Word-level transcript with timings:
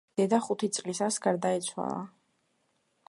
დედა 0.19 0.37
ხუთი 0.45 0.69
წლისას 0.77 1.19
გარდაეცვალა. 1.27 2.01